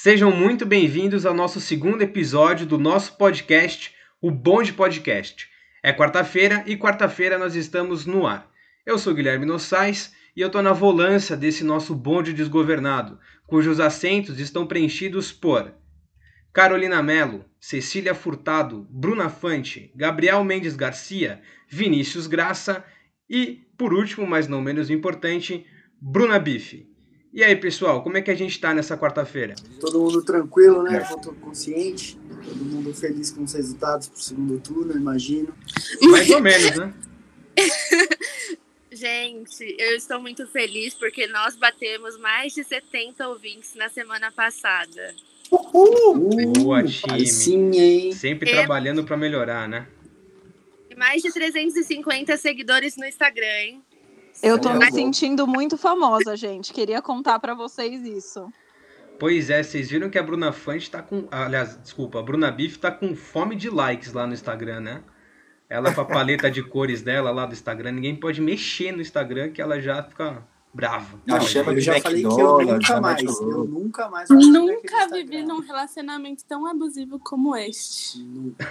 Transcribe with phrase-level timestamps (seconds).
[0.00, 3.92] Sejam muito bem-vindos ao nosso segundo episódio do nosso podcast,
[4.22, 5.48] o Bonde Podcast.
[5.82, 8.48] É quarta-feira e quarta-feira nós estamos no ar.
[8.86, 14.38] Eu sou Guilherme Nossais e eu estou na volância desse nosso bonde desgovernado, cujos assentos
[14.38, 15.74] estão preenchidos por
[16.52, 22.84] Carolina Melo, Cecília Furtado, Bruna Fante, Gabriel Mendes Garcia, Vinícius Graça
[23.28, 25.66] e, por último, mas não menos importante,
[26.00, 26.88] Bruna Bife.
[27.32, 29.54] E aí, pessoal, como é que a gente está nessa quarta-feira?
[29.80, 31.00] Todo mundo tranquilo, né?
[31.00, 35.54] Todo consciente, todo mundo feliz com os resultados pro segundo turno, imagino.
[36.10, 36.94] Mais ou menos, né?
[38.90, 45.14] Gente, eu estou muito feliz porque nós batemos mais de 70 ouvintes na semana passada.
[45.50, 46.52] Uhul!
[46.54, 47.26] Boa, time.
[47.26, 48.12] Sim, hein?
[48.12, 48.54] Sempre É.
[48.54, 49.86] trabalhando para melhorar, né?
[50.90, 53.82] E mais de 350 seguidores no Instagram, hein?
[54.42, 56.72] Eu tô me sentindo muito famosa, gente.
[56.72, 58.52] Queria contar pra vocês isso.
[59.18, 61.26] Pois é, vocês viram que a Bruna Fante tá com.
[61.30, 65.02] Aliás, desculpa, a Bruna Bife tá com fome de likes lá no Instagram, né?
[65.68, 69.50] Ela com a paleta de cores dela lá do Instagram, ninguém pode mexer no Instagram
[69.50, 71.20] que ela já fica brava.
[71.26, 75.08] Não, chama eu de já falei que eu McDonald's, nunca mais, eu nunca mais Nunca
[75.08, 78.22] vivi num relacionamento tão abusivo como este.
[78.22, 78.66] Nunca.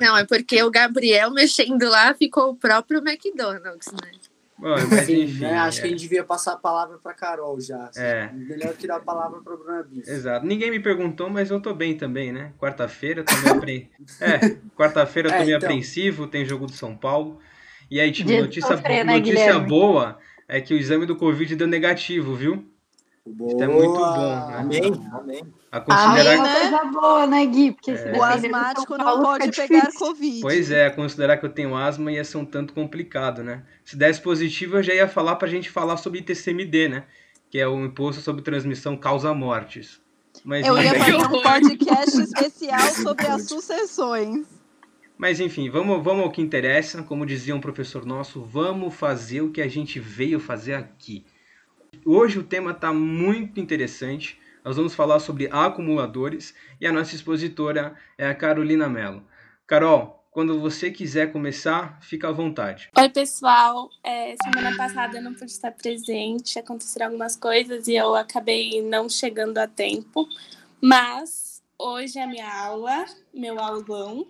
[0.00, 4.10] Não, é porque o Gabriel mexendo lá ficou o próprio McDonald's, né?
[4.60, 5.40] Bom, mas Sim, enfim.
[5.40, 5.58] né?
[5.58, 7.82] Acho que a é, gente devia passar a palavra pra Carol já.
[7.86, 8.00] assim.
[8.02, 8.30] É.
[8.32, 10.06] Melhor tirar a palavra pra Bruna Bis.
[10.06, 10.44] Exato.
[10.46, 12.52] Ninguém me perguntou, mas eu tô bem também, né?
[12.58, 13.90] Quarta-feira, tô meio apre...
[14.20, 15.68] É, quarta-feira eu tô É, meio então.
[15.68, 17.38] apreensivo, tem jogo do São Paulo.
[17.90, 21.66] E aí, de notícia, sofrer, né, notícia boa é que o exame do Covid deu
[21.66, 22.69] negativo, viu?
[23.26, 23.64] Boa.
[23.64, 24.56] é muito bom, né?
[24.56, 25.54] Amém, amém.
[25.70, 26.60] A Amém, considerar né?
[26.70, 27.72] coisa boa, né, Gui?
[27.72, 29.98] Porque se O asmático não pode pegar difícil.
[29.98, 30.40] Covid.
[30.40, 33.62] Pois é, considerar que eu tenho asma ia ser um tanto complicado, né?
[33.84, 37.04] Se desse positivo, eu já ia falar pra gente falar sobre ITCMD, né?
[37.50, 40.00] Que é o Imposto sobre Transmissão Causa Mortes.
[40.44, 44.46] Mas, Eu ia fazer um podcast especial sobre as sucessões.
[45.18, 47.02] mas enfim, vamos, vamos ao que interessa.
[47.02, 51.24] Como dizia um professor nosso, vamos fazer o que a gente veio fazer aqui.
[52.04, 54.40] Hoje o tema está muito interessante.
[54.64, 59.24] Nós vamos falar sobre acumuladores e a nossa expositora é a Carolina Mello.
[59.66, 62.88] Carol, quando você quiser começar, fica à vontade.
[62.96, 63.88] Oi, pessoal.
[64.02, 69.08] É, semana passada eu não pude estar presente, aconteceram algumas coisas e eu acabei não
[69.08, 70.28] chegando a tempo.
[70.80, 74.26] Mas hoje é a minha aula, meu aulão.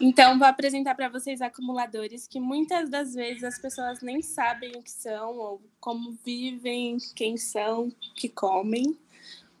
[0.00, 4.82] Então, vou apresentar para vocês acumuladores que muitas das vezes as pessoas nem sabem o
[4.82, 8.98] que são, ou como vivem, quem são, o que comem.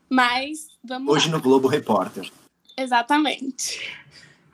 [0.08, 1.36] Mas vamos Hoje lá.
[1.36, 2.30] no Globo Repórter.
[2.76, 3.80] Exatamente.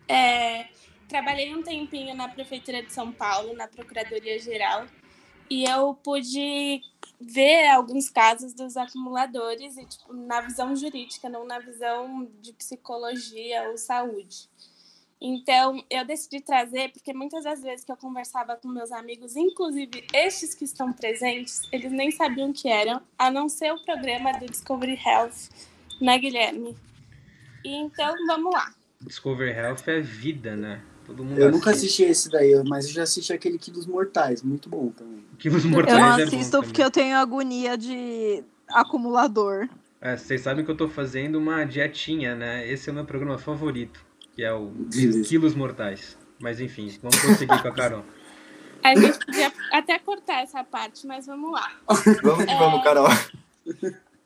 [0.07, 0.67] É,
[1.09, 4.87] trabalhei um tempinho na Prefeitura de São Paulo, na Procuradoria Geral,
[5.49, 6.81] e eu pude
[7.21, 13.69] ver alguns casos dos acumuladores, e, tipo, na visão jurídica, não na visão de psicologia
[13.69, 14.49] ou saúde.
[15.21, 20.05] Então, eu decidi trazer, porque muitas das vezes que eu conversava com meus amigos, inclusive
[20.15, 24.33] estes que estão presentes, eles nem sabiam o que eram, a não ser o programa
[24.39, 25.51] do Discovery Health,
[26.01, 26.75] né, Guilherme?
[27.63, 28.73] E então, vamos lá.
[29.03, 30.83] Discover Health é vida, né?
[31.07, 31.87] Todo mundo Eu nunca assiste.
[31.87, 35.25] assisti esse daí, mas eu já assisti aquele Quilos Mortais, muito bom também.
[35.39, 36.69] Quilos Eu Mortais não é bom assisto também.
[36.69, 39.69] porque eu tenho agonia de acumulador.
[40.01, 42.67] É, vocês sabem que eu tô fazendo uma dietinha, né?
[42.67, 44.03] Esse é o meu programa favorito,
[44.41, 45.29] que é o Beleza.
[45.29, 46.17] Quilos Mortais.
[46.39, 48.05] Mas enfim, vamos prosseguir com a Carol.
[48.83, 51.71] A gente podia até cortar essa parte, mas vamos lá.
[52.23, 53.09] Vamos que vamos, Carol.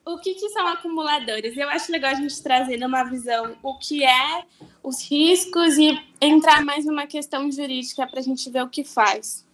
[0.06, 1.56] O que, que são acumuladores?
[1.56, 4.44] Eu acho legal a gente trazer numa visão o que é,
[4.80, 9.44] os riscos e entrar mais numa questão jurídica para a gente ver o que faz.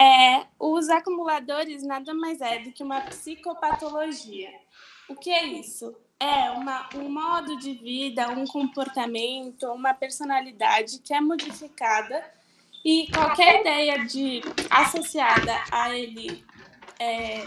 [0.00, 4.50] É, os acumuladores nada mais é do que uma psicopatologia.
[5.08, 5.96] O que é isso?
[6.20, 12.24] É uma, um modo de vida, um comportamento, uma personalidade que é modificada
[12.84, 16.44] e qualquer ideia de associada a ele
[16.98, 17.44] é,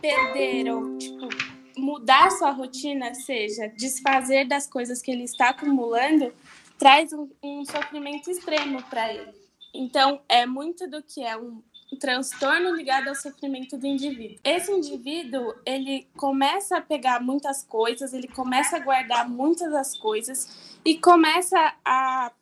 [0.00, 1.28] perder ou tipo
[1.76, 6.32] mudar sua rotina, seja desfazer das coisas que ele está acumulando,
[6.78, 9.32] traz um, um sofrimento extremo para ele.
[9.72, 11.62] Então, é muito do que é um
[11.98, 14.38] transtorno ligado ao sofrimento do indivíduo.
[14.44, 20.78] Esse indivíduo, ele começa a pegar muitas coisas, ele começa a guardar muitas das coisas
[20.84, 22.32] e começa a,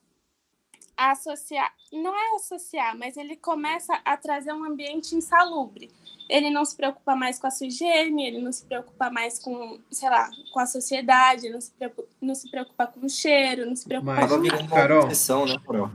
[0.96, 5.90] a associar, não é associar, mas ele começa a trazer um ambiente insalubre
[6.28, 9.80] ele não se preocupa mais com a sua higiene, ele não se preocupa mais com,
[9.90, 13.74] sei lá, com a sociedade, não se preocupa, não se preocupa com o cheiro, não
[13.74, 15.04] se preocupa Mas- com uma Carol.
[15.04, 15.90] obsessão, né, Carol?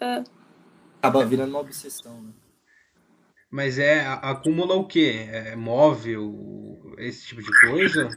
[0.00, 0.22] Ah.
[1.08, 2.32] Acaba virando uma obsessão, né?
[3.50, 5.28] Mas é acumula o quê?
[5.30, 8.08] É móvel, esse tipo de coisa?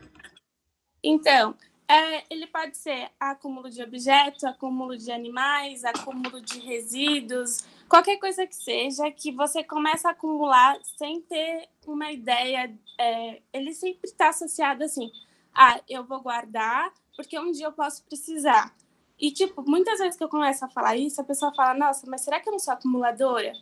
[1.04, 1.56] Então,
[1.88, 8.46] é, ele pode ser acúmulo de objetos, acúmulo de animais, acúmulo de resíduos, qualquer coisa
[8.46, 12.74] que seja, que você começa a acumular sem ter uma ideia.
[13.00, 15.10] É, ele sempre está associado assim:
[15.54, 18.74] ah, eu vou guardar porque um dia eu posso precisar.
[19.20, 22.22] E, tipo, muitas vezes que eu começo a falar isso, a pessoa fala: nossa, mas
[22.22, 23.54] será que eu não sou acumuladora?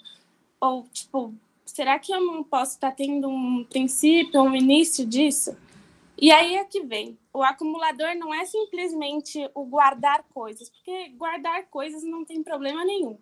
[0.62, 1.34] Ou, tipo,
[1.66, 5.58] será que eu não posso estar tendo um princípio, um início disso?
[6.20, 7.18] E aí é que vem.
[7.32, 13.18] O acumulador não é simplesmente o guardar coisas, porque guardar coisas não tem problema nenhum.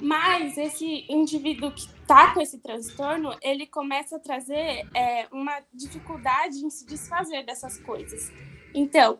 [0.00, 6.64] Mas esse indivíduo que está com esse transtorno, ele começa a trazer é, uma dificuldade
[6.64, 8.30] em se desfazer dessas coisas.
[8.74, 9.18] Então,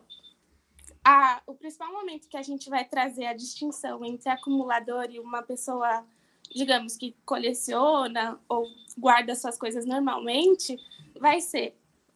[1.07, 5.41] a, o principal momento que a gente vai trazer a distinção entre acumulador e uma
[5.41, 6.05] pessoa
[6.53, 8.67] digamos que coleciona ou
[8.97, 10.77] guarda suas coisas normalmente,
[11.17, 11.73] vai ser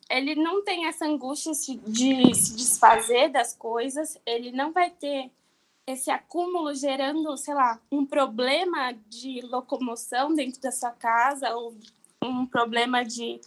[0.09, 1.53] ele não tem essa angústia
[1.87, 5.31] de se desfazer das coisas, ele não vai ter
[5.87, 11.73] esse acúmulo gerando, sei lá, um problema de locomoção dentro da sua casa ou
[12.21, 13.39] um problema de,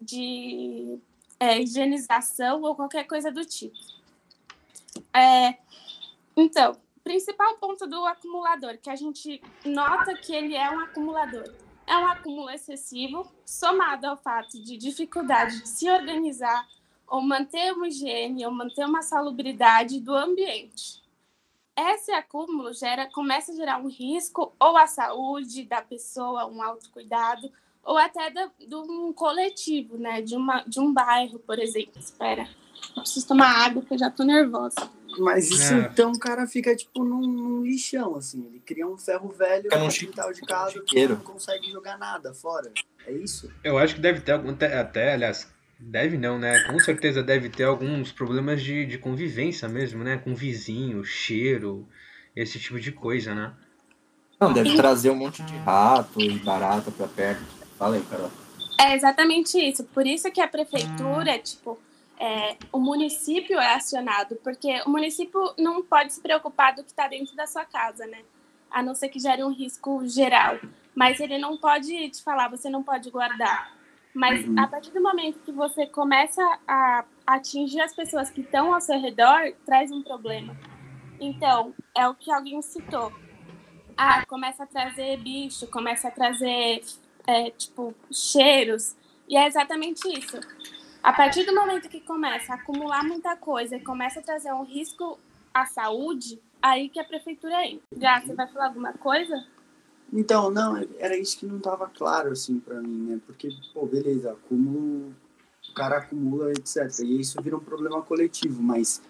[0.00, 0.98] de
[1.38, 3.91] é, higienização ou qualquer coisa do tipo.
[5.12, 5.58] É,
[6.36, 11.52] então, principal ponto do acumulador, que a gente nota que ele é um acumulador.
[11.86, 16.66] É um acúmulo excessivo, somado ao fato de dificuldade de se organizar
[17.06, 21.02] ou manter uma higiene ou manter uma salubridade do ambiente.
[21.76, 27.50] Esse acúmulo gera, começa a gerar um risco ou à saúde da pessoa, um autocuidado,
[27.82, 30.22] ou até de um coletivo, né?
[30.22, 31.98] De, uma, de um bairro, por exemplo.
[31.98, 32.48] Espera,
[32.96, 34.76] eu preciso tomar água porque eu já tô nervosa.
[35.18, 35.90] Mas isso É.
[35.92, 38.46] então o cara fica tipo num, num lixão, assim.
[38.46, 42.72] Ele cria um ferro velho no quintal de casa que não consegue jogar nada fora.
[43.06, 43.50] É isso?
[43.62, 44.54] Eu acho que deve ter algum.
[44.54, 45.46] te- Até, aliás,
[45.78, 46.60] deve não, né?
[46.64, 50.16] Com certeza deve ter alguns problemas de, de convivência mesmo, né?
[50.16, 51.86] Com vizinho, cheiro,
[52.34, 53.52] esse tipo de coisa, né?
[54.40, 57.42] Não, deve trazer um monte de rato e barata pra perto.
[57.78, 58.30] Fala aí, Carol.
[58.80, 59.84] É exatamente isso.
[59.84, 61.78] Por isso que a prefeitura, tipo,
[62.18, 67.08] é, o município é acionado, porque o município não pode se preocupar do que está
[67.08, 68.18] dentro da sua casa, né?
[68.70, 70.58] A não ser que gere um risco geral.
[70.94, 73.76] Mas ele não pode te falar, você não pode guardar.
[74.14, 74.58] Mas Uhum.
[74.58, 79.00] a partir do momento que você começa a atingir as pessoas que estão ao seu
[79.00, 80.54] redor, traz um problema.
[81.18, 83.12] Então, é o que alguém citou.
[83.96, 86.82] Ah, começa a trazer bicho, começa a trazer
[87.26, 88.94] é, tipo, cheiros.
[89.28, 90.38] E é exatamente isso.
[91.02, 94.62] A partir do momento que começa a acumular muita coisa e começa a trazer um
[94.62, 95.18] risco
[95.52, 98.20] à saúde, aí que a prefeitura entra.
[98.20, 99.44] Você vai falar alguma coisa?
[100.12, 103.20] Então, não, era isso que não tava claro, assim, pra mim, né?
[103.26, 105.12] Porque, pô, beleza, acúmulo,
[105.68, 106.86] o cara acumula, etc.
[107.00, 109.02] E isso vira um problema coletivo, mas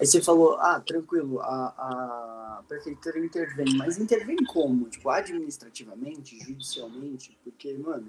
[0.00, 4.88] aí você falou, ah, tranquilo, a, a prefeitura intervém, mas intervém como?
[4.88, 7.38] Tipo, administrativamente, judicialmente?
[7.44, 8.08] Porque, mano,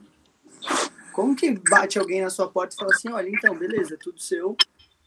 [1.13, 4.19] como que bate alguém na sua porta e fala assim, olha, então, beleza, é tudo
[4.19, 4.56] seu,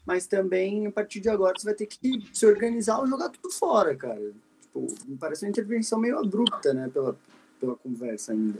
[0.05, 3.51] mas também, a partir de agora, você vai ter que se organizar ou jogar tudo
[3.51, 4.33] fora, cara.
[4.61, 7.17] Tipo, me parece uma intervenção meio abrupta, né, pela,
[7.59, 8.59] pela conversa ainda.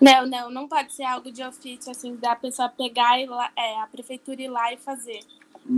[0.00, 3.80] Não, não, não pode ser algo de ofício, assim, da pessoa pegar e lá, é,
[3.80, 5.20] a prefeitura ir lá e fazer.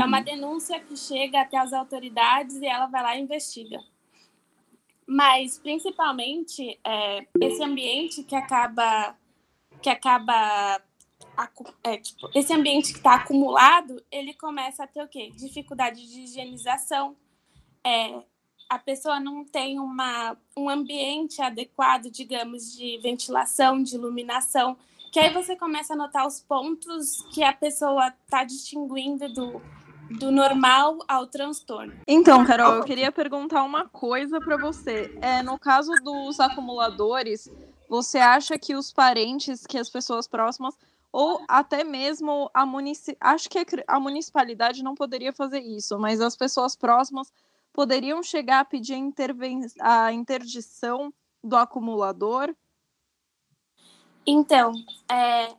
[0.01, 3.79] É uma denúncia que chega até as autoridades e ela vai lá e investiga.
[5.07, 9.15] Mas, principalmente, é, esse ambiente que acaba.
[9.85, 10.81] Que acaba
[11.83, 15.31] é, tipo, esse ambiente que está acumulado, ele começa a ter o quê?
[15.37, 17.15] Dificuldade de higienização.
[17.85, 18.23] É,
[18.67, 24.75] a pessoa não tem uma, um ambiente adequado, digamos, de ventilação, de iluminação,
[25.13, 29.61] que aí você começa a notar os pontos que a pessoa está distinguindo do,
[30.19, 31.93] do normal ao transtorno.
[32.09, 35.17] Então, Carol, eu queria perguntar uma coisa para você.
[35.21, 37.51] É, no caso dos acumuladores,
[37.89, 40.75] você acha que os parentes, que as pessoas próximas,
[41.13, 43.17] ou até mesmo a munici...
[43.21, 47.33] acho que a municipalidade não poderia fazer isso, mas as pessoas próximas
[47.73, 48.97] poderiam chegar a pedir
[49.81, 51.13] a, a interdição
[51.43, 52.55] do acumulador?
[54.27, 54.73] Então,
[55.09, 55.55] é,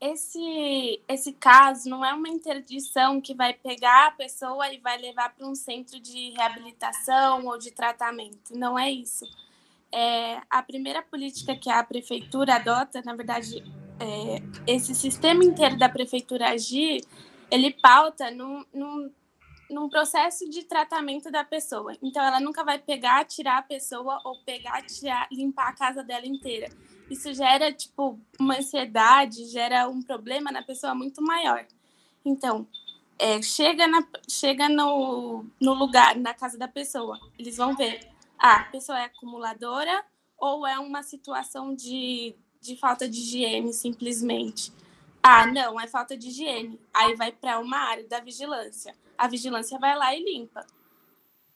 [0.00, 5.34] esse, esse caso não é uma interdição que vai pegar a pessoa e vai levar
[5.34, 8.56] para um centro de reabilitação ou de tratamento.
[8.56, 9.24] Não é isso.
[9.96, 13.64] É, a primeira política que a prefeitura adota, na verdade,
[13.98, 17.02] é, esse sistema inteiro da prefeitura agir,
[17.50, 19.10] ele pauta num, num,
[19.70, 21.96] num processo de tratamento da pessoa.
[22.02, 26.26] Então, ela nunca vai pegar, tirar a pessoa ou pegar, tirar, limpar a casa dela
[26.26, 26.68] inteira
[27.10, 31.64] isso gera tipo uma ansiedade, gera um problema na pessoa muito maior.
[32.24, 32.66] Então,
[33.18, 38.00] é, chega, na, chega no, no lugar, na casa da pessoa, eles vão ver,
[38.38, 40.04] ah, a pessoa é acumuladora
[40.38, 44.72] ou é uma situação de, de falta de higiene, simplesmente.
[45.22, 46.80] Ah, não, é falta de higiene.
[46.94, 48.94] Aí vai para uma área da vigilância.
[49.18, 50.66] A vigilância vai lá e limpa.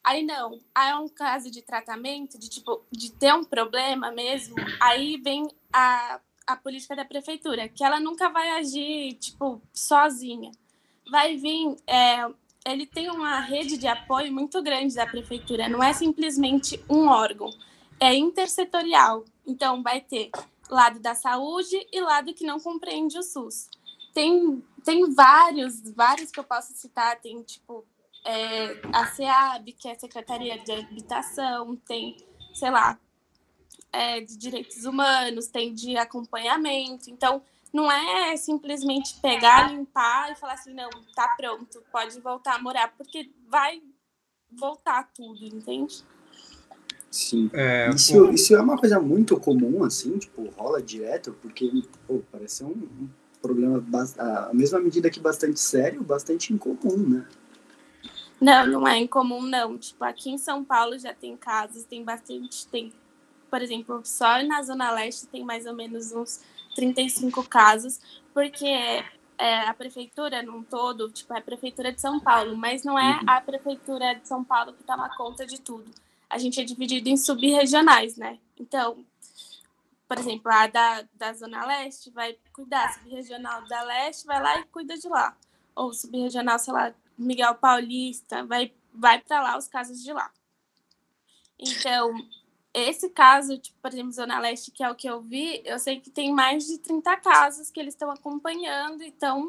[0.03, 4.57] Aí não, aí é um caso de tratamento, de tipo, de ter um problema mesmo,
[4.81, 10.53] aí vem a, a política da prefeitura, que ela nunca vai agir, tipo, sozinha.
[11.11, 12.27] Vai vir, é,
[12.65, 17.51] ele tem uma rede de apoio muito grande da prefeitura, não é simplesmente um órgão,
[17.99, 19.25] é intersetorial.
[19.47, 20.31] Então, vai ter
[20.69, 23.69] lado da saúde e lado que não compreende o SUS.
[24.15, 27.85] Tem, tem vários, vários que eu posso citar, tem, tipo,
[28.25, 32.17] é, a SEAB, que é a Secretaria de Habitação, tem,
[32.55, 32.99] sei lá,
[33.93, 37.11] é, de direitos humanos, tem de acompanhamento.
[37.11, 42.63] Então, não é simplesmente pegar, limpar e falar assim, não, tá pronto, pode voltar a
[42.63, 43.81] morar, porque vai
[44.51, 46.05] voltar tudo, entende?
[47.11, 47.51] Sim.
[47.53, 48.31] É, isso, pô...
[48.31, 51.71] isso é uma coisa muito comum, assim, tipo, rola direto, porque,
[52.07, 53.09] pô, parece um, um
[53.41, 53.85] problema,
[54.19, 57.27] a mesma medida que bastante sério, bastante incomum, né?
[58.41, 59.77] Não, não é incomum, não.
[59.77, 62.93] Tipo, aqui em São Paulo já tem casos, tem bastante, tem,
[63.51, 66.41] por exemplo, só na Zona Leste tem mais ou menos uns
[66.75, 68.01] 35 casos,
[68.33, 68.67] porque
[69.39, 73.19] é, a prefeitura num todo, tipo, é a prefeitura de São Paulo, mas não é
[73.19, 73.25] uhum.
[73.27, 75.91] a prefeitura de São Paulo que toma conta de tudo.
[76.29, 78.39] A gente é dividido em subregionais, né?
[78.59, 79.05] Então,
[80.07, 84.65] por exemplo, a da, da Zona Leste vai cuidar, subregional da Leste vai lá e
[84.65, 85.37] cuida de lá.
[85.75, 90.31] Ou subregional, sei lá, Miguel Paulista, vai, vai para lá os casos de lá.
[91.59, 92.13] Então,
[92.73, 96.01] esse caso, tipo, por exemplo, Zona Leste, que é o que eu vi, eu sei
[96.01, 99.49] que tem mais de 30 casos que eles estão acompanhando e estão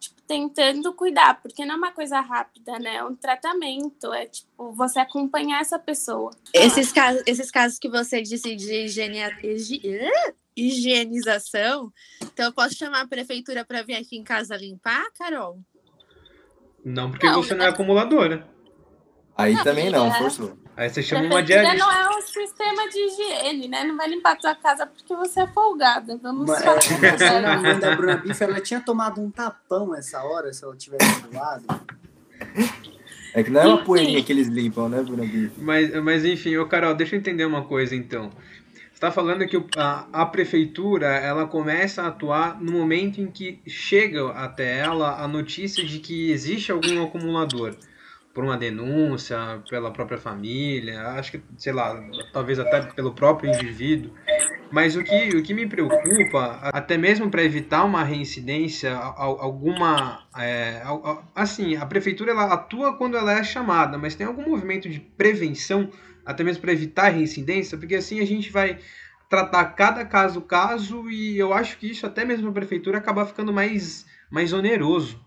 [0.00, 2.96] tipo, tentando cuidar, porque não é uma coisa rápida, né?
[2.96, 6.32] É um tratamento, é tipo, você acompanhar essa pessoa.
[6.52, 9.18] Esses casos, esses casos que você disse de higiene,
[10.56, 15.60] higienização, então eu posso chamar a prefeitura para vir aqui em casa limpar, Carol?
[16.84, 18.55] Não, porque não, você não é acumuladora.
[19.36, 20.18] Aí não, também não, é...
[20.18, 20.56] forçou.
[20.76, 21.76] Aí você chama uma diarista.
[21.76, 23.84] não é um sistema de higiene, né?
[23.84, 26.18] Não vai limpar a tua casa porque você é folgada.
[26.22, 26.80] Vamos Mas, falar.
[27.22, 30.76] É, a mãe da Bruna Biff, ela tinha tomado um tapão essa hora, se ela
[30.76, 31.64] tivesse do lado.
[33.32, 35.52] É que não é uma poeirinha que eles limpam, né, Bruna Biff?
[35.58, 38.30] Mas, mas enfim, ô Carol, deixa eu entender uma coisa então
[38.96, 44.30] está falando que a, a, prefeitura ela começa a atuar no momento em que chega
[44.30, 47.76] até ela a notícia de que existe algum acumulador
[48.36, 51.98] por uma denúncia pela própria família acho que sei lá
[52.34, 54.12] talvez até pelo próprio indivíduo
[54.70, 60.82] mas o que o que me preocupa até mesmo para evitar uma reincidência alguma é,
[61.34, 65.90] assim a prefeitura ela atua quando ela é chamada mas tem algum movimento de prevenção
[66.26, 68.80] até mesmo para evitar reincidência, porque assim a gente vai
[69.30, 73.52] tratar cada caso caso e eu acho que isso até mesmo a prefeitura acaba ficando
[73.52, 75.24] mais mais oneroso.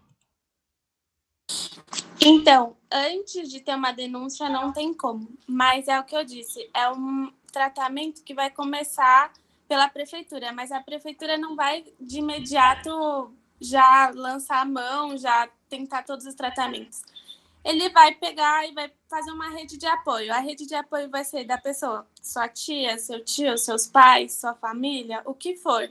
[2.21, 6.69] Então, antes de ter uma denúncia não tem como, mas é o que eu disse,
[6.73, 9.31] é um tratamento que vai começar
[9.67, 16.03] pela prefeitura, mas a prefeitura não vai de imediato já lançar a mão, já tentar
[16.03, 17.01] todos os tratamentos
[17.63, 20.33] ele vai pegar e vai fazer uma rede de apoio.
[20.33, 24.53] A rede de apoio vai ser da pessoa, sua tia, seu tio, seus pais, sua
[24.55, 25.87] família, o que for.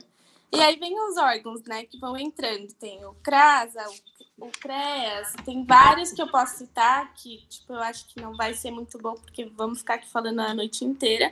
[0.51, 2.73] E aí vem os órgãos, né, que vão entrando.
[2.73, 3.93] Tem o CRASA, o,
[4.41, 8.53] o CREAS, tem vários que eu posso citar, que, tipo, eu acho que não vai
[8.53, 11.31] ser muito bom, porque vamos ficar aqui falando a noite inteira,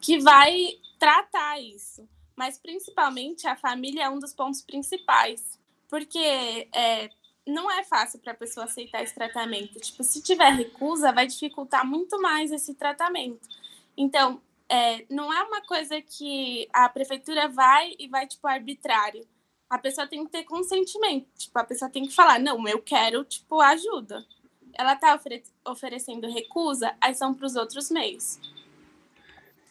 [0.00, 2.08] que vai tratar isso.
[2.36, 5.58] Mas, principalmente, a família é um dos pontos principais.
[5.88, 7.10] Porque é,
[7.46, 9.80] não é fácil para a pessoa aceitar esse tratamento.
[9.80, 13.48] Tipo, se tiver recusa, vai dificultar muito mais esse tratamento.
[13.96, 19.26] Então, é, não é uma coisa que a prefeitura vai e vai, tipo, arbitrário.
[19.68, 21.26] A pessoa tem que ter consentimento.
[21.36, 24.24] Tipo, a pessoa tem que falar, não, eu quero, tipo, ajuda.
[24.72, 28.38] Ela tá ofere oferecendo recusa, aí são para os outros meios.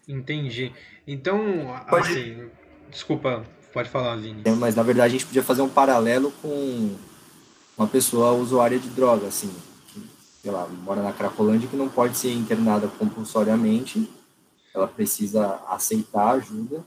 [0.07, 0.71] Entendi.
[1.05, 1.39] Então,
[1.87, 2.49] assim,
[2.89, 4.43] desculpa, pode falar, Vini.
[4.45, 6.95] É, mas, na verdade, a gente podia fazer um paralelo com
[7.77, 9.53] uma pessoa usuária de droga, assim,
[10.41, 14.09] sei lá, mora na Cracolândia que não pode ser internada compulsoriamente,
[14.73, 16.85] ela precisa aceitar ajuda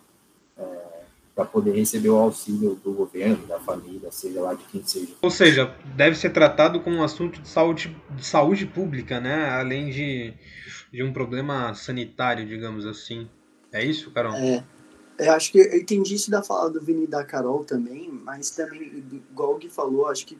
[0.57, 1.00] é,
[1.35, 5.13] para poder receber o auxílio do governo, da família, seja lá de quem seja.
[5.23, 9.49] Ou seja, deve ser tratado como um assunto de saúde, de saúde pública, né?
[9.51, 10.35] Além de,
[10.93, 13.29] de um problema sanitário, digamos assim.
[13.73, 14.35] É isso, Carol?
[14.35, 14.65] É.
[15.19, 18.51] Eu acho que eu entendi isso da fala do Vini e da Carol também, mas
[18.51, 20.39] também, igual o Gui falou, acho que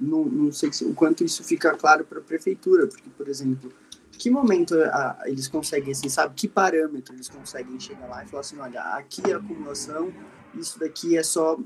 [0.00, 3.70] não, não sei se, o quanto isso fica claro para a prefeitura, porque, por exemplo,
[4.16, 8.40] que momento a, eles conseguem, assim, sabe, que parâmetro eles conseguem chegar lá e falar
[8.40, 10.12] assim, olha, aqui é acumulação,
[10.54, 11.58] isso daqui é só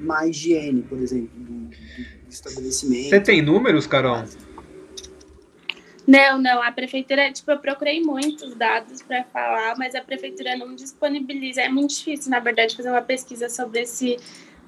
[0.00, 3.10] má higiene, por exemplo, do, do estabelecimento.
[3.10, 4.24] Você tem números, Carol?
[6.06, 10.74] Não, não, a prefeitura, tipo, eu procurei muitos dados para falar, mas a prefeitura não
[10.74, 11.60] disponibiliza.
[11.60, 14.16] É muito difícil, na verdade, fazer uma pesquisa sobre esse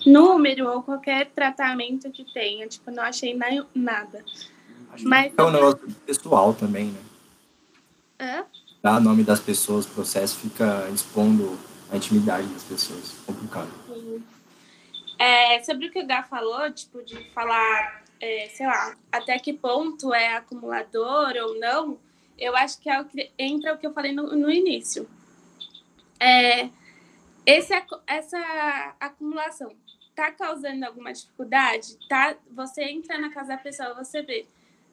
[0.07, 2.69] número ou qualquer tratamento que tenha.
[2.69, 3.37] Tipo, não achei
[3.75, 4.25] nada.
[5.01, 7.01] Mas, é um negócio pessoal também, né?
[8.21, 8.45] Hã?
[8.83, 11.59] Dar nome das pessoas, o processo fica expondo
[11.91, 13.13] a intimidade das pessoas.
[13.25, 13.71] Complicado.
[15.19, 19.53] É, sobre o que o Gá falou, tipo, de falar, é, sei lá, até que
[19.53, 21.99] ponto é acumulador ou não,
[22.39, 25.09] eu acho que, é o que entra o que eu falei no, no início.
[26.19, 26.69] É,
[27.47, 27.73] esse,
[28.07, 29.75] essa acumulação
[30.15, 31.97] tá causando alguma dificuldade?
[32.09, 34.47] Tá, você entra na casa da pessoa, você vê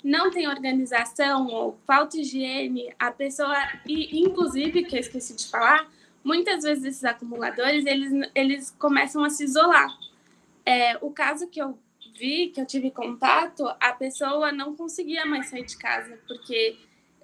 [0.03, 5.47] não tem organização ou falta de higiene, a pessoa, e inclusive, que eu esqueci de
[5.47, 5.89] falar,
[6.23, 9.89] muitas vezes esses acumuladores, eles, eles começam a se isolar.
[10.65, 11.77] É, o caso que eu
[12.17, 16.77] vi, que eu tive contato, a pessoa não conseguia mais sair de casa, porque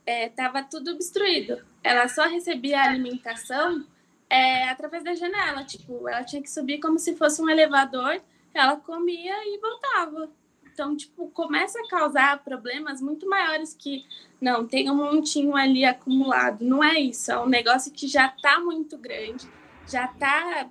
[0.06, 1.64] estava é, tudo obstruído.
[1.84, 3.86] Ela só recebia alimentação
[4.30, 8.22] é, através da janela, tipo, ela tinha que subir como se fosse um elevador,
[8.54, 10.30] ela comia e voltava.
[10.76, 14.06] Então, tipo, começa a causar problemas muito maiores que,
[14.42, 16.66] não, tem um montinho ali acumulado.
[16.66, 19.48] Não é isso, é um negócio que já está muito grande,
[19.88, 20.70] já está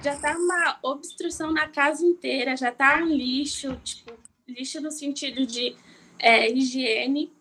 [0.00, 4.12] já tá uma obstrução na casa inteira, já está um lixo, tipo,
[4.46, 5.74] lixo no sentido de
[6.20, 7.32] é, higiene,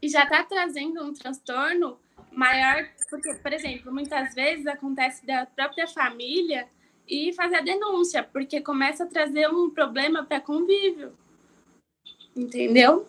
[0.00, 1.98] e já está trazendo um transtorno
[2.30, 6.68] maior, porque, por exemplo, muitas vezes acontece da própria família
[7.08, 11.12] e fazer a denúncia, porque começa a trazer um problema para convívio.
[12.36, 13.06] Entendeu?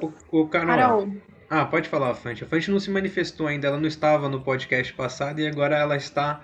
[0.00, 0.66] O, o Carol.
[0.76, 1.12] Carol.
[1.48, 2.42] Ah, pode falar, Fante.
[2.42, 5.96] A Fante não se manifestou ainda, ela não estava no podcast passado e agora ela
[5.96, 6.40] está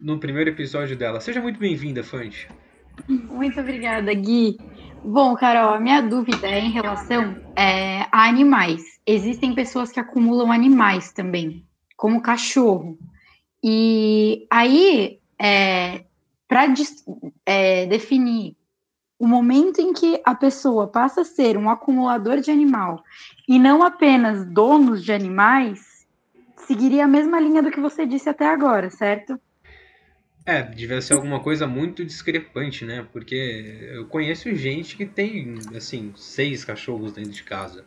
[0.00, 1.20] no primeiro episódio dela.
[1.20, 2.48] Seja muito bem-vinda, Fante.
[3.08, 4.56] Muito obrigada, Gui.
[5.04, 8.82] Bom, Carol, a minha dúvida é em relação é, a animais.
[9.06, 11.64] Existem pessoas que acumulam animais também,
[11.96, 12.98] como cachorro.
[13.62, 16.04] E aí, é,
[16.48, 16.66] para
[17.44, 18.56] é, definir
[19.18, 23.02] o momento em que a pessoa passa a ser um acumulador de animal
[23.48, 26.06] e não apenas donos de animais,
[26.66, 29.40] seguiria a mesma linha do que você disse até agora, certo?
[30.44, 33.04] É, devia ser alguma coisa muito discrepante, né?
[33.12, 37.84] Porque eu conheço gente que tem, assim, seis cachorros dentro de casa.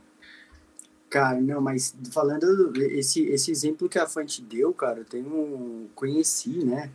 [1.10, 6.64] Cara, não, mas falando esse, esse exemplo que a Fante deu, cara, eu tenho conheci,
[6.64, 6.92] né,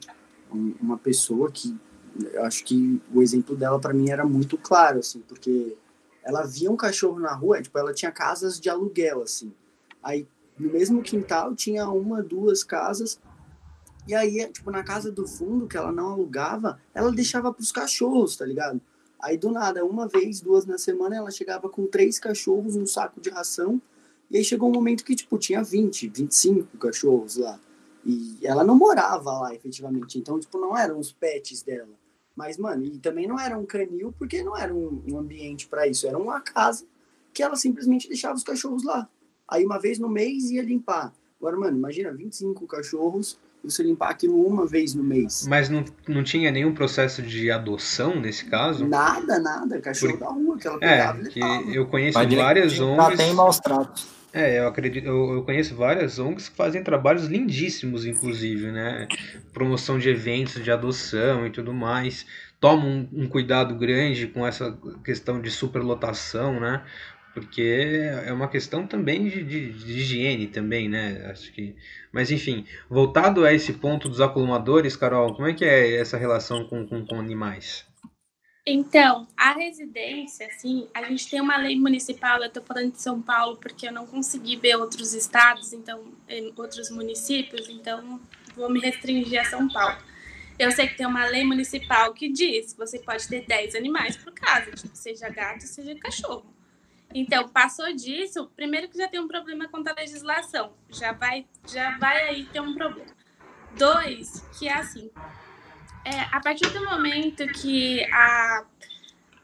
[0.81, 1.77] uma pessoa que
[2.33, 5.77] eu acho que o exemplo dela para mim era muito claro, assim, porque
[6.23, 9.53] ela via um cachorro na rua, tipo, ela tinha casas de aluguel, assim.
[10.03, 10.27] Aí
[10.59, 13.19] no mesmo quintal tinha uma, duas casas.
[14.07, 18.37] E aí, tipo, na casa do fundo, que ela não alugava, ela deixava pros cachorros,
[18.37, 18.81] tá ligado?
[19.21, 23.21] Aí do nada, uma vez, duas na semana, ela chegava com três cachorros, um saco
[23.21, 23.81] de ração.
[24.31, 27.59] E aí chegou um momento que, tipo, tinha 20, 25 cachorros lá.
[28.05, 30.19] E ela não morava lá, efetivamente.
[30.19, 31.95] Então, tipo, não eram os pets dela.
[32.37, 35.87] Mas, mano, e também não era um canil, porque não era um, um ambiente para
[35.87, 36.07] isso.
[36.07, 36.85] Era uma casa
[37.33, 39.09] que ela simplesmente deixava os cachorros lá.
[39.49, 41.13] Aí, uma vez no mês, ia limpar.
[41.39, 45.47] Agora, mano, imagina 25 cachorros e você limpar aquilo uma vez no mês.
[45.49, 48.87] Mas não, não tinha nenhum processo de adoção nesse caso?
[48.87, 49.81] Nada, nada.
[49.81, 50.21] Cachorro Por...
[50.21, 51.41] da rua que ela é, pegava é, que
[51.77, 53.17] Eu conheço Mas várias ONGs.
[53.17, 54.07] tem maus tratos.
[54.37, 59.07] É, eu acredito, eu, eu, conheço várias ONGs que fazem trabalhos lindíssimos, inclusive, né?
[59.53, 62.27] Promoção de eventos de adoção e tudo mais.
[62.59, 66.85] Tomam um, um cuidado grande com essa questão de superlotação, né?
[67.33, 67.63] Porque
[68.27, 71.27] é uma questão também de, de, de, higiene também, né?
[71.31, 71.77] Acho que.
[72.13, 76.65] Mas enfim, voltado a esse ponto dos acumuladores, Carol, como é que é essa relação
[76.65, 77.87] com, com, com animais?
[78.67, 83.21] Então, a residência, assim, a gente tem uma lei municipal, eu estou falando de São
[83.21, 86.15] Paulo porque eu não consegui ver outros estados, então,
[86.57, 88.19] outros municípios, então
[88.57, 89.99] vou me restringir a São Paulo.
[90.59, 94.17] Eu sei que tem uma lei municipal que diz que você pode ter 10 animais
[94.17, 96.47] por casa, tipo, seja gato, seja cachorro.
[97.13, 101.99] Então, passou disso, primeiro que já tem um problema contra a legislação, já vai, já
[101.99, 103.13] vai aí ter um problema.
[103.77, 105.11] Dois, que é assim,
[106.05, 108.65] é, a partir do momento que a,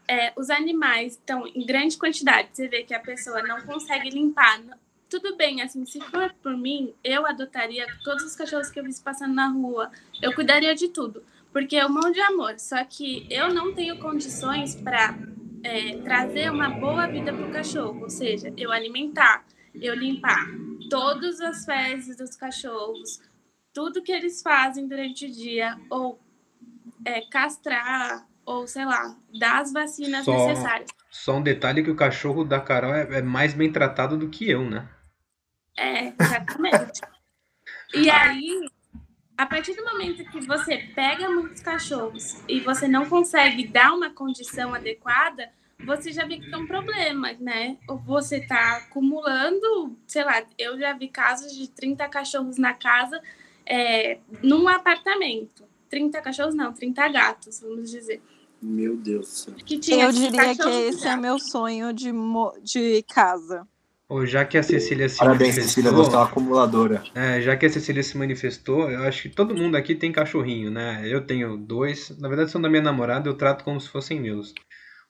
[0.07, 4.61] é, os animais estão em grande quantidade, você vê que a pessoa não consegue limpar.
[5.09, 8.93] Tudo bem, assim, se for por mim, eu adotaria todos os cachorros que eu vi
[9.01, 9.91] passando na rua.
[10.21, 12.59] Eu cuidaria de tudo, porque é um monte de amor.
[12.59, 15.17] Só que eu não tenho condições para
[15.63, 19.45] é, trazer uma boa vida para o cachorro, ou seja, eu alimentar,
[19.75, 20.45] eu limpar
[20.89, 23.21] todas as fezes dos cachorros,
[23.73, 26.19] tudo que eles fazem durante o dia, ou
[27.05, 30.89] é, castrar, ou sei lá, dar as vacinas Só- necessárias.
[31.09, 34.49] Só um detalhe que o cachorro da Carol é, é mais bem tratado do que
[34.49, 34.87] eu, né?
[35.77, 37.01] É, exatamente.
[37.93, 38.69] e aí,
[39.37, 44.09] a partir do momento que você pega muitos cachorros e você não consegue dar uma
[44.09, 45.49] condição adequada,
[45.85, 47.77] você já vê que tem um problema, né?
[47.87, 53.21] Ou você tá acumulando, sei lá, eu já vi casos de 30 cachorros na casa,
[53.65, 55.67] é, num apartamento.
[55.91, 58.21] 30 cachorros não, 30 gatos, vamos dizer.
[58.61, 59.53] Meu Deus do céu.
[59.65, 63.67] Que tinha Eu diria que esse é meu sonho de, mo- de casa.
[64.25, 67.03] Já que a Cecília se Parabéns, Cecília, você é manifestou, uma acumuladora.
[67.15, 70.69] é, já que a Cecília se manifestou, eu acho que todo mundo aqui tem cachorrinho,
[70.69, 71.01] né?
[71.05, 74.53] Eu tenho dois, na verdade são da minha namorada, eu trato como se fossem meus.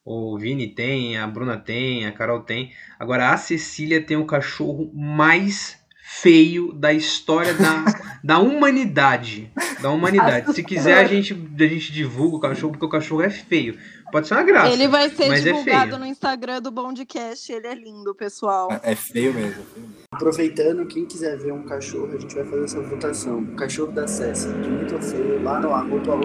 [0.05, 2.73] O Vini tem, a Bruna tem, a Carol tem.
[2.99, 5.80] Agora a Cecília tem o cachorro mais
[6.19, 7.85] feio da história da,
[8.21, 9.51] da humanidade.
[9.81, 10.53] Da humanidade.
[10.53, 13.77] Se quiser, a gente, a gente divulga o cachorro, porque o cachorro é feio.
[14.11, 14.73] Pode ser uma graça.
[14.73, 15.99] ele vai ser mas é divulgado feio.
[15.99, 17.51] no Instagram do Bondcast.
[17.51, 18.67] Ele é lindo, pessoal.
[18.83, 19.49] É feio mesmo.
[19.49, 19.95] é feio mesmo.
[20.11, 23.39] Aproveitando, quem quiser ver um cachorro, a gente vai fazer essa votação.
[23.39, 26.17] O cachorro da César, de muito ou feio, lá no arroba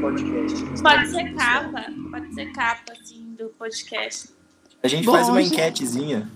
[0.00, 0.82] podcast.
[0.82, 4.30] Pode ser capa, pode ser capa, assim, do podcast.
[4.82, 5.54] A gente Bom, faz uma gente.
[5.54, 6.28] enquetezinha.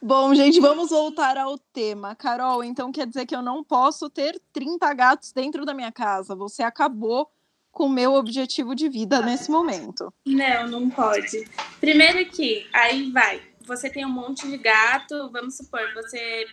[0.00, 2.14] Bom, gente, vamos voltar ao tema.
[2.14, 6.36] Carol, então quer dizer que eu não posso ter 30 gatos dentro da minha casa.
[6.36, 7.28] Você acabou
[7.72, 10.12] com o meu objetivo de vida nesse momento.
[10.26, 11.48] Não, não pode.
[11.80, 16.46] Primeiro que, aí vai, você tem um monte de gato, vamos supor, você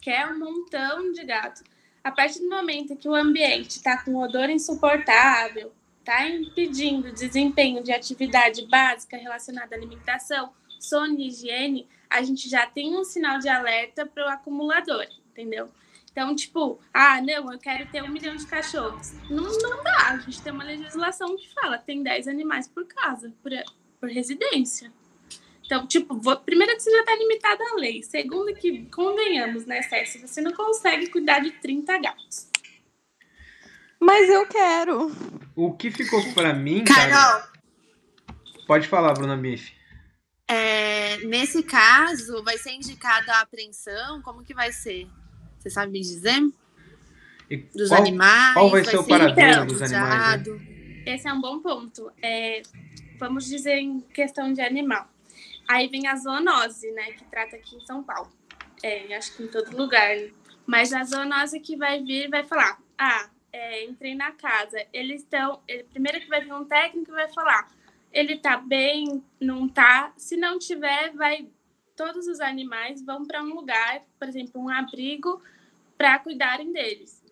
[0.00, 1.62] quer um montão de gato.
[2.02, 7.92] A partir do momento que o ambiente está com odor insuportável, está impedindo desempenho de
[7.92, 13.48] atividade básica relacionada à alimentação, sono e higiene, a gente já tem um sinal de
[13.48, 15.70] alerta para o acumulador, entendeu?
[16.10, 19.12] Então, tipo, ah, não, eu quero ter um milhão de cachorros.
[19.30, 20.08] Não, não dá.
[20.10, 23.50] A gente tem uma legislação que fala tem 10 animais por casa, por,
[23.98, 24.92] por residência.
[25.64, 28.02] Então, tipo, vou- primeiro que você já está limitado à lei.
[28.02, 30.26] Segundo que, convenhamos, né, Cécia?
[30.26, 32.46] Você não consegue cuidar de 30 gatos.
[33.98, 35.10] Mas eu quero.
[35.56, 37.10] O que ficou pra mim, cara.
[37.10, 37.42] Carol,
[38.66, 39.72] Pode falar, Bruna Bife.
[40.52, 44.20] É, nesse caso, vai ser indicada a apreensão?
[44.22, 45.08] Como que vai ser?
[45.58, 46.40] Você sabe me dizer?
[47.48, 48.54] E Dos qual- animais?
[48.54, 50.60] qual vai ser o paradeiro então, dos animais, né?
[51.06, 52.10] Esse é um bom ponto.
[52.22, 52.62] É,
[53.18, 55.08] vamos dizer em questão de animal.
[55.68, 58.30] Aí vem a zoonose, né, que trata aqui em São Paulo.
[58.82, 60.16] É, acho que em todo lugar.
[60.66, 64.84] Mas a zoonose que vai vir vai falar: ah, é, entrei na casa.
[64.92, 65.60] Eles estão.
[65.68, 67.68] Ele, primeiro que vai vir um técnico e vai falar:
[68.12, 70.12] ele tá bem, não tá.
[70.16, 71.48] Se não tiver, vai.
[71.96, 75.42] Todos os animais vão para um lugar, por exemplo, um abrigo,
[75.96, 77.22] para cuidarem deles.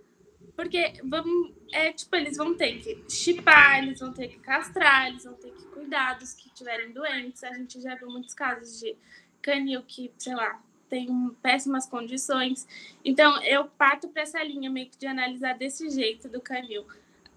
[0.54, 5.24] Porque vamos, é tipo, eles vão ter que chipar, eles vão ter que castrar, eles
[5.24, 7.42] vão ter que cuidar dos que estiverem doentes.
[7.42, 8.94] A gente já viu muitos casos de
[9.40, 11.08] canil que, sei lá, tem
[11.40, 12.66] péssimas condições.
[13.04, 16.86] Então, eu parto para essa linha meio que de analisar desse jeito do canil.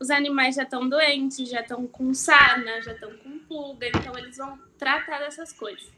[0.04, 4.36] Os animais já estão doentes, já estão com sarna, já estão com pulga, então eles
[4.36, 5.90] vão tratar dessas coisas.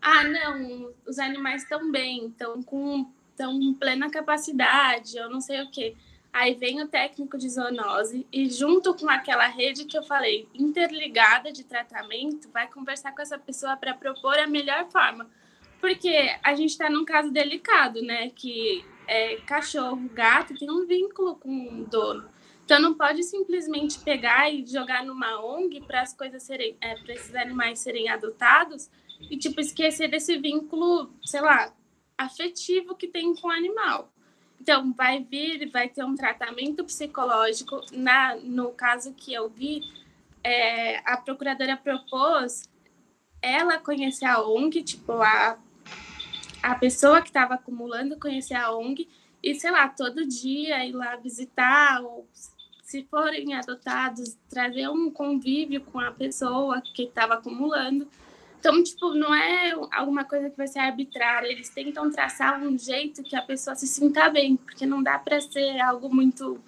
[0.00, 5.60] Ah, não, os animais estão bem, estão com estão em plena capacidade, eu não sei
[5.60, 5.94] o quê.
[6.32, 11.52] Aí vem o técnico de zoonose e junto com aquela rede que eu falei, interligada
[11.52, 15.28] de tratamento, vai conversar com essa pessoa para propor a melhor forma.
[15.82, 18.30] Porque a gente está num caso delicado, né?
[18.30, 22.39] Que é, cachorro, gato tem um vínculo com o dono.
[22.70, 27.14] Então não pode simplesmente pegar e jogar numa ONG para as coisas serem, é, para
[27.14, 28.88] esses animais serem adotados
[29.28, 31.74] e tipo esquecer desse vínculo, sei lá,
[32.16, 34.12] afetivo que tem com o animal.
[34.60, 37.80] Então, vai vir, vai ter um tratamento psicológico.
[37.90, 39.82] Na, no caso que eu vi,
[40.44, 42.68] é, a procuradora propôs
[43.42, 45.58] ela conhecer a ONG, tipo, a,
[46.62, 49.08] a pessoa que estava acumulando conhecer a ONG
[49.42, 52.28] e, sei lá, todo dia ir lá visitar, ou
[52.90, 58.08] se forem adotados, trazer um convívio com a pessoa que estava acumulando.
[58.58, 61.46] Então, tipo, não é alguma coisa que vai ser arbitrária.
[61.46, 65.40] Eles tentam traçar um jeito que a pessoa se sinta bem, porque não dá para
[65.40, 66.60] ser algo muito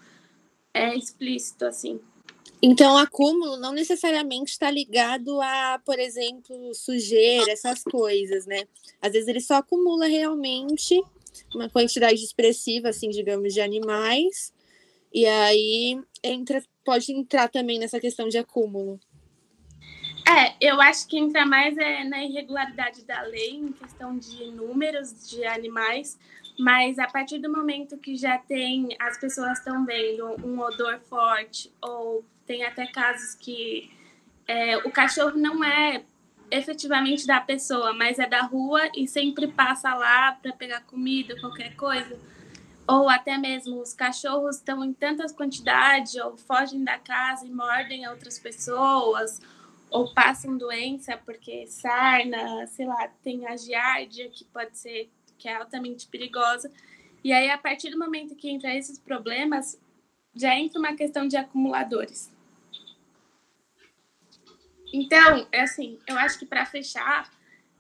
[0.73, 2.01] é, explícito assim.
[2.63, 8.63] Então, acúmulo não necessariamente está ligado a, por exemplo, sujeira, essas coisas, né?
[9.01, 11.03] Às vezes ele só acumula realmente
[11.53, 14.53] uma quantidade expressiva, assim, digamos, de animais,
[15.13, 18.99] e aí entra, pode entrar também nessa questão de acúmulo.
[20.29, 25.29] É, eu acho que entra mais é na irregularidade da lei, em questão de números
[25.29, 26.19] de animais,
[26.59, 31.73] mas a partir do momento que já tem, as pessoas estão vendo um odor forte,
[31.81, 33.91] ou tem até casos que
[34.47, 36.05] é, o cachorro não é
[36.51, 41.75] efetivamente da pessoa, mas é da rua e sempre passa lá para pegar comida, qualquer
[41.75, 42.19] coisa.
[42.87, 48.09] Ou até mesmo os cachorros estão em tantas quantidades, ou fogem da casa e mordem
[48.09, 49.41] outras pessoas,
[49.91, 55.57] ou passam doença porque sarna, sei lá, tem a giardia, que pode ser, que é
[55.57, 56.73] altamente perigosa.
[57.23, 59.79] E aí, a partir do momento que entra esses problemas,
[60.35, 62.33] já entra uma questão de acumuladores.
[64.93, 67.31] Então, é assim, eu acho que para fechar,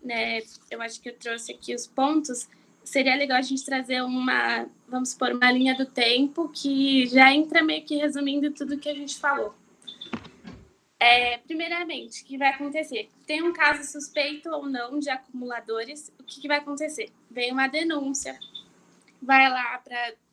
[0.02, 2.48] né, eu acho que eu trouxe aqui os pontos,
[2.84, 7.62] seria legal a gente trazer uma, vamos supor, uma linha do tempo que já entra
[7.62, 9.54] meio que resumindo tudo que a gente falou.
[10.98, 13.10] É, primeiramente, o que vai acontecer?
[13.26, 17.10] Tem um caso suspeito ou não de acumuladores, o que, que vai acontecer?
[17.28, 18.38] Vem uma denúncia,
[19.20, 19.82] vai lá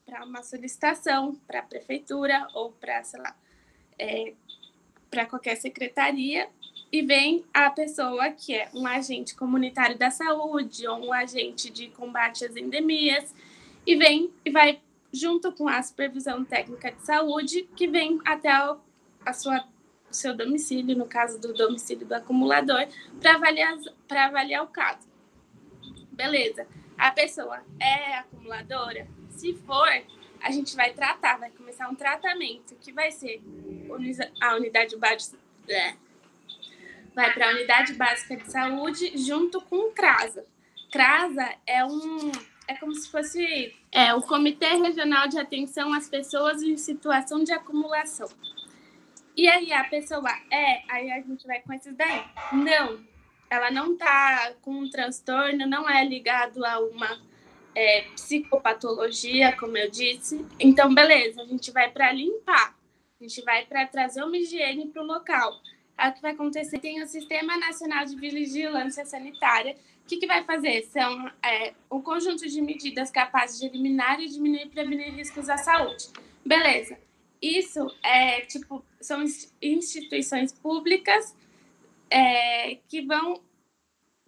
[0.06, 3.36] para uma solicitação para a prefeitura ou para, sei lá,
[3.98, 4.34] é,
[5.10, 6.48] para qualquer secretaria
[6.92, 11.88] e vem a pessoa que é um agente comunitário da saúde ou um agente de
[11.90, 13.34] combate às endemias
[13.86, 14.82] e vem e vai
[15.14, 19.68] junto com a supervisão técnica de saúde que vem até a sua
[20.12, 22.88] seu domicílio, no caso do domicílio do acumulador,
[23.20, 25.08] para avaliar para avaliar o caso.
[26.12, 26.66] Beleza.
[26.98, 29.08] A pessoa é acumuladora?
[29.30, 29.88] Se for,
[30.42, 33.42] a gente vai tratar, vai começar um tratamento que vai ser
[34.42, 35.38] a unidade básica
[37.20, 40.46] vai para a Unidade Básica de Saúde junto com o CRASA.
[40.90, 42.32] CRASA é um
[42.66, 47.52] é como se fosse é, o Comitê Regional de Atenção às Pessoas em Situação de
[47.52, 48.30] Acumulação.
[49.36, 52.24] E aí a pessoa é, aí a gente vai com esses daí.
[52.54, 53.04] Não,
[53.50, 57.20] ela não está com um transtorno, não é ligado a uma
[57.76, 60.46] é, psicopatologia, como eu disse.
[60.58, 62.78] Então, beleza, a gente vai para limpar,
[63.20, 65.60] a gente vai para trazer uma higiene para o local
[66.08, 66.80] o que vai acontecer?
[66.80, 69.76] Tem o Sistema Nacional de Vigilância Sanitária.
[70.04, 70.84] O que, que vai fazer?
[70.84, 75.58] São é, um conjunto de medidas capazes de eliminar e diminuir e prevenir riscos à
[75.58, 76.08] saúde.
[76.46, 76.98] Beleza.
[77.42, 79.24] Isso é tipo são
[79.62, 81.36] instituições públicas
[82.10, 83.42] é, que vão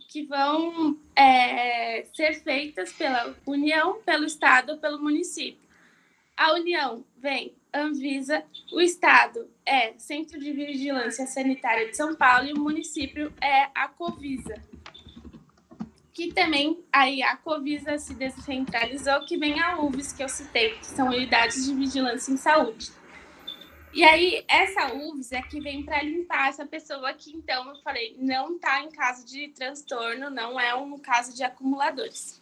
[0.08, 5.62] que vão é, ser feitas pela União, pelo Estado, pelo município.
[6.36, 12.54] A União vem Anvisa, o Estado é Centro de Vigilância Sanitária de São Paulo e
[12.54, 14.56] o município é a Covisa.
[16.12, 20.86] Que também aí a Covisa se descentralizou, que vem a UVS, que eu citei, que
[20.86, 22.92] são unidades de vigilância em saúde.
[23.94, 28.16] E aí, essa UVS é que vem para limpar essa pessoa que, então, eu falei,
[28.20, 32.42] não está em caso de transtorno, não é um caso de acumuladores.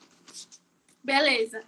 [1.04, 1.64] Beleza.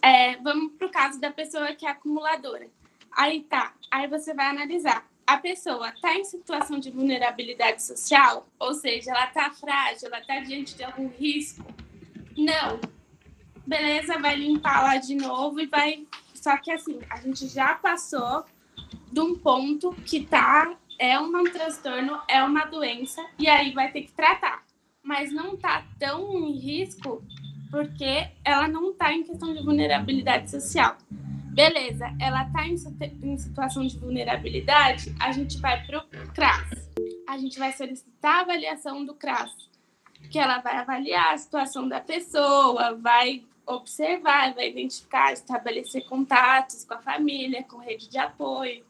[0.00, 2.68] É, vamos para o caso da pessoa que é acumuladora.
[3.16, 5.06] Aí tá, aí você vai analisar.
[5.26, 10.40] A pessoa está em situação de vulnerabilidade social, ou seja, ela está frágil, ela está
[10.40, 11.64] diante de algum risco?
[12.36, 12.80] Não.
[13.66, 16.06] Beleza, vai limpar lá de novo e vai.
[16.34, 18.44] Só que assim, a gente já passou
[19.12, 24.02] de um ponto que tá é um transtorno, é uma doença e aí vai ter
[24.02, 24.62] que tratar.
[25.02, 27.22] Mas não tá tão em risco
[27.70, 30.96] porque ela não está em questão de vulnerabilidade social.
[31.52, 32.76] Beleza, ela está em,
[33.22, 36.90] em, situação de vulnerabilidade, a gente vai para o CRAS.
[37.28, 39.50] A gente vai solicitar a avaliação do CRAS,
[40.30, 46.94] que ela vai avaliar a situação da pessoa, vai observar, vai identificar, estabelecer contatos com
[46.94, 48.82] a família, com rede de apoio,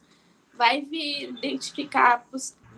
[0.55, 2.25] vai vir, identificar,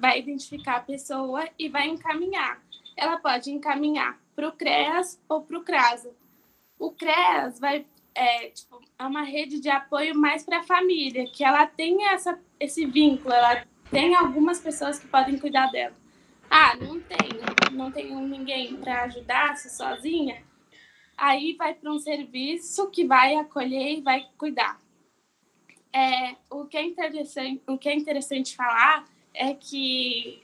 [0.01, 2.59] vai identificar a pessoa e vai encaminhar.
[2.97, 6.11] Ela pode encaminhar para o CREAS ou para o CRASA.
[6.79, 11.43] O CREAS vai é, tipo, é uma rede de apoio mais para a família, que
[11.43, 15.95] ela tem essa, esse vínculo, ela tem algumas pessoas que podem cuidar dela.
[16.49, 20.43] Ah, não tenho, não tenho ninguém para ajudar, se sozinha.
[21.17, 24.81] Aí vai para um serviço que vai acolher e vai cuidar.
[25.93, 30.43] É, o, que é interessante, o que é interessante falar é que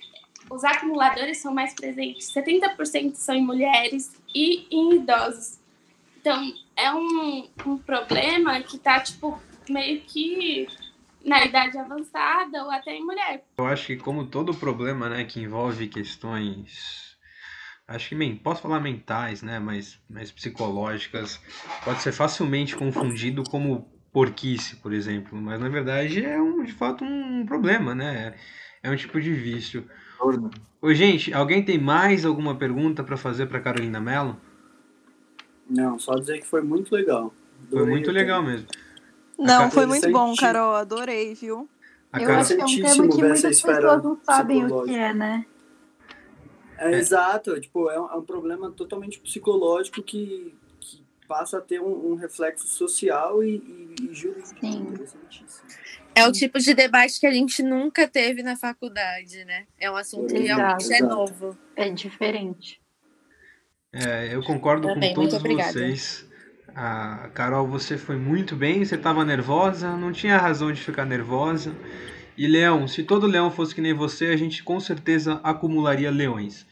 [0.49, 5.59] os acumuladores são mais presentes, 70% são em mulheres e em idosos.
[6.21, 10.67] Então, é um, um problema que está, tipo, meio que
[11.25, 13.45] na idade avançada ou até em mulher.
[13.59, 17.11] Eu acho que como todo problema, né, que envolve questões
[17.91, 21.41] acho que posso falar mentais, né, mas, mas psicológicas,
[21.85, 27.05] pode ser facilmente confundido como porquice, por exemplo, mas na verdade é um, de fato
[27.05, 28.35] um problema, né?
[28.83, 29.85] É um tipo de vício.
[30.81, 34.41] Ô, gente, alguém tem mais alguma pergunta para fazer para Carolina Mello?
[35.71, 37.33] Não, só dizer que foi muito legal.
[37.69, 38.67] Foi Adorei muito o legal mesmo.
[39.39, 40.35] Não, foi muito bom.
[40.37, 40.75] Carol.
[40.75, 41.69] Adorei, viu?
[42.13, 44.95] A Eu Carol- acho que é um tema que muitas pessoas não sabem o que
[44.95, 45.47] é, né?
[46.77, 46.99] É, É.
[46.99, 52.13] Exato, tipo, é um, é um problema totalmente psicológico que, que passa a ter um,
[52.13, 54.59] um reflexo social e, e, e jurídico.
[56.15, 59.67] É o tipo de debate que a gente nunca teve na faculdade, né?
[59.79, 61.15] É um assunto que Exato, realmente é exato.
[61.15, 61.59] novo.
[61.77, 62.81] É diferente.
[63.93, 65.73] É, eu concordo Também, com muito todos obrigada.
[65.73, 66.29] vocês.
[66.75, 71.75] A Carol, você foi muito bem, você estava nervosa, não tinha razão de ficar nervosa.
[72.39, 76.65] E Leão, se todo leão fosse que nem você, a gente com certeza acumularia leões.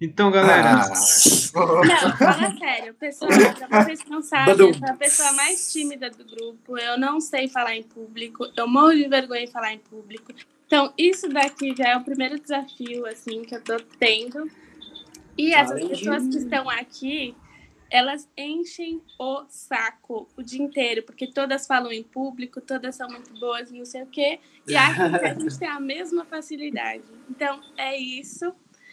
[0.00, 3.30] Então, galera, Ah, Não, fala sério, pessoal,
[3.68, 7.48] pra vocês não sabem, eu sou a pessoa mais tímida do grupo, eu não sei
[7.48, 10.32] falar em público, eu morro de vergonha em falar em público.
[10.66, 14.48] Então, isso daqui já é o primeiro desafio, assim, que eu tô tendo.
[15.40, 17.34] E essas Além de- pessoas que estão aqui,
[17.90, 23.32] elas enchem o saco o dia inteiro, porque todas falam em público, todas são muito
[23.40, 27.02] boas, não sei o quê, e acham que a gente tem a mesma facilidade.
[27.28, 28.52] Então, é isso.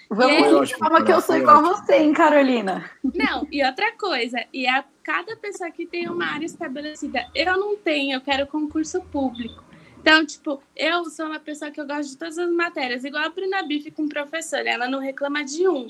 [0.09, 1.75] Vamos ótimo, calma que eu sou igual ótimo.
[1.75, 2.89] você, hein, Carolina?
[3.03, 7.27] Não, e outra coisa, e a cada pessoa que tem uma área estabelecida.
[7.35, 9.63] Eu não tenho, eu quero concurso público.
[9.99, 13.29] Então, tipo, eu sou uma pessoa que eu gosto de todas as matérias, igual a
[13.29, 15.87] Bruna Bife com professora, ela não reclama de um.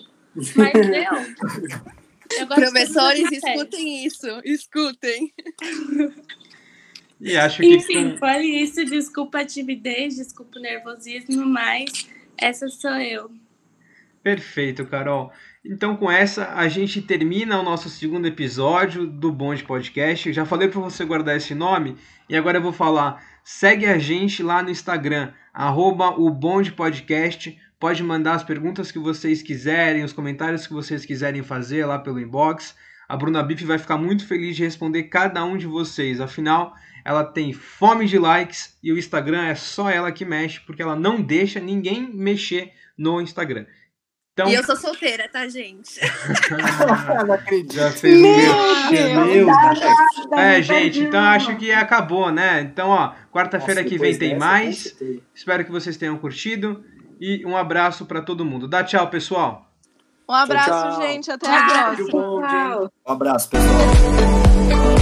[0.55, 0.73] Mas
[2.35, 2.47] eu.
[2.47, 3.43] Professores, matérias.
[3.43, 4.41] escutem isso.
[4.43, 5.33] Escutem.
[7.19, 8.85] e acho que Enfim, foi isso.
[8.85, 13.31] Desculpa a timidez, desculpa o nervosismo, mas essa sou eu.
[14.21, 15.31] Perfeito, Carol.
[15.63, 20.27] Então, com essa, a gente termina o nosso segundo episódio do Bonde Podcast.
[20.27, 21.95] Eu já falei para você guardar esse nome
[22.29, 23.23] e agora eu vou falar.
[23.43, 27.57] Segue a gente lá no Instagram, arroba o Bonde Podcast.
[27.79, 32.19] Pode mandar as perguntas que vocês quiserem, os comentários que vocês quiserem fazer lá pelo
[32.19, 32.75] inbox.
[33.07, 36.19] A Bruna Biff vai ficar muito feliz de responder cada um de vocês.
[36.19, 36.73] Afinal,
[37.05, 40.95] ela tem fome de likes e o Instagram é só ela que mexe, porque ela
[40.95, 43.65] não deixa ninguém mexer no Instagram.
[44.33, 45.99] Então, E eu sou solteira, tá, gente?
[47.25, 47.73] não acredito.
[47.73, 49.79] já fez Meu Meu Deus.
[49.79, 50.31] Deus.
[50.31, 52.61] É, gente, então acho que acabou, né?
[52.61, 54.95] Então, ó, quarta-feira que vem tem dessa, mais.
[55.33, 56.83] Espero que vocês tenham curtido
[57.19, 58.67] e um abraço pra todo mundo.
[58.67, 59.65] Dá tchau, pessoal.
[60.29, 61.01] Um abraço, tchau.
[61.01, 61.31] gente.
[61.31, 61.55] Até Tchau.
[61.57, 62.11] a próxima.
[62.11, 62.41] Bom.
[62.41, 62.91] Tchau.
[63.07, 64.96] Um abraço, pessoal.